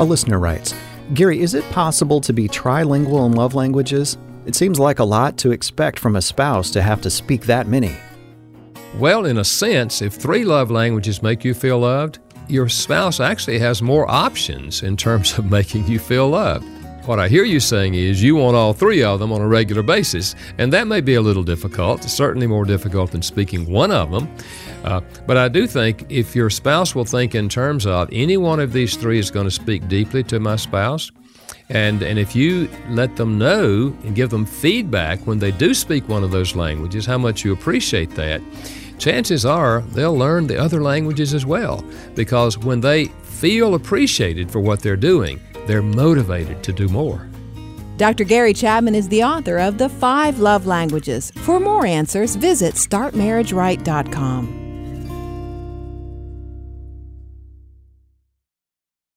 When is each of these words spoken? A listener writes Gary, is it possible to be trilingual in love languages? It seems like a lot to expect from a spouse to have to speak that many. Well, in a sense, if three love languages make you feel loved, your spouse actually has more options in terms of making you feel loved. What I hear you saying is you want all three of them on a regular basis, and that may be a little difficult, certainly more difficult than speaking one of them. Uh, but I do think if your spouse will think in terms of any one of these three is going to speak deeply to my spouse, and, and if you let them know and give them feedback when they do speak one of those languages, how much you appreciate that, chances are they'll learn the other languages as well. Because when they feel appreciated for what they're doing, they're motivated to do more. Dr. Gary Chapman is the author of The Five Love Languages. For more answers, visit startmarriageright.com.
A 0.00 0.04
listener 0.04 0.38
writes 0.38 0.74
Gary, 1.14 1.40
is 1.40 1.54
it 1.54 1.68
possible 1.70 2.20
to 2.20 2.32
be 2.32 2.46
trilingual 2.46 3.26
in 3.26 3.32
love 3.32 3.56
languages? 3.56 4.16
It 4.46 4.54
seems 4.54 4.78
like 4.78 5.00
a 5.00 5.04
lot 5.04 5.36
to 5.38 5.50
expect 5.50 5.98
from 5.98 6.14
a 6.14 6.22
spouse 6.22 6.70
to 6.70 6.82
have 6.82 7.02
to 7.02 7.10
speak 7.10 7.46
that 7.46 7.66
many. 7.66 7.96
Well, 8.96 9.24
in 9.24 9.38
a 9.38 9.44
sense, 9.44 10.00
if 10.00 10.14
three 10.14 10.44
love 10.44 10.70
languages 10.70 11.20
make 11.20 11.44
you 11.44 11.52
feel 11.52 11.80
loved, 11.80 12.20
your 12.46 12.68
spouse 12.68 13.18
actually 13.18 13.58
has 13.58 13.82
more 13.82 14.08
options 14.08 14.84
in 14.84 14.96
terms 14.96 15.36
of 15.36 15.50
making 15.50 15.88
you 15.88 15.98
feel 15.98 16.28
loved. 16.28 16.64
What 17.08 17.18
I 17.18 17.28
hear 17.28 17.44
you 17.44 17.58
saying 17.58 17.94
is 17.94 18.22
you 18.22 18.36
want 18.36 18.54
all 18.54 18.74
three 18.74 19.02
of 19.02 19.18
them 19.18 19.32
on 19.32 19.40
a 19.40 19.48
regular 19.48 19.82
basis, 19.82 20.34
and 20.58 20.70
that 20.74 20.86
may 20.86 21.00
be 21.00 21.14
a 21.14 21.22
little 21.22 21.42
difficult, 21.42 22.04
certainly 22.04 22.46
more 22.46 22.66
difficult 22.66 23.12
than 23.12 23.22
speaking 23.22 23.64
one 23.64 23.90
of 23.90 24.10
them. 24.10 24.28
Uh, 24.84 25.00
but 25.26 25.38
I 25.38 25.48
do 25.48 25.66
think 25.66 26.04
if 26.10 26.36
your 26.36 26.50
spouse 26.50 26.94
will 26.94 27.06
think 27.06 27.34
in 27.34 27.48
terms 27.48 27.86
of 27.86 28.10
any 28.12 28.36
one 28.36 28.60
of 28.60 28.74
these 28.74 28.94
three 28.94 29.18
is 29.18 29.30
going 29.30 29.46
to 29.46 29.50
speak 29.50 29.88
deeply 29.88 30.22
to 30.24 30.38
my 30.38 30.56
spouse, 30.56 31.10
and, 31.70 32.02
and 32.02 32.18
if 32.18 32.36
you 32.36 32.68
let 32.90 33.16
them 33.16 33.38
know 33.38 33.96
and 34.04 34.14
give 34.14 34.28
them 34.28 34.44
feedback 34.44 35.18
when 35.26 35.38
they 35.38 35.50
do 35.50 35.72
speak 35.72 36.06
one 36.10 36.22
of 36.22 36.30
those 36.30 36.54
languages, 36.54 37.06
how 37.06 37.16
much 37.16 37.42
you 37.42 37.54
appreciate 37.54 38.10
that, 38.16 38.42
chances 38.98 39.46
are 39.46 39.80
they'll 39.94 40.14
learn 40.14 40.46
the 40.46 40.60
other 40.60 40.82
languages 40.82 41.32
as 41.32 41.46
well. 41.46 41.82
Because 42.14 42.58
when 42.58 42.82
they 42.82 43.06
feel 43.22 43.76
appreciated 43.76 44.50
for 44.50 44.60
what 44.60 44.80
they're 44.80 44.94
doing, 44.94 45.40
they're 45.68 45.82
motivated 45.82 46.64
to 46.64 46.72
do 46.72 46.88
more. 46.88 47.28
Dr. 47.98 48.24
Gary 48.24 48.54
Chapman 48.54 48.94
is 48.94 49.08
the 49.08 49.22
author 49.22 49.58
of 49.58 49.76
The 49.76 49.88
Five 49.88 50.40
Love 50.40 50.66
Languages. 50.66 51.30
For 51.36 51.60
more 51.60 51.84
answers, 51.84 52.34
visit 52.34 52.74
startmarriageright.com. 52.74 54.57